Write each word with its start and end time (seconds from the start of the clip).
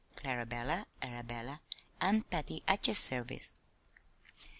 "Clarabella, 0.15 0.87
Arabella, 1.03 1.61
an 2.01 2.23
"Patty 2.23 2.63
at 2.67 2.87
yer 2.87 2.93
service." 2.95 3.53